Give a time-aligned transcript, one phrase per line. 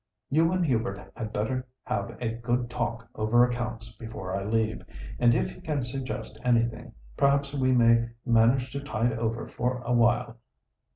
[0.31, 4.81] You and Hubert had better have a good talk over accounts before I leave,
[5.19, 9.93] and if he can suggest anything, perhaps we may manage to tide over for a
[9.93, 10.37] while.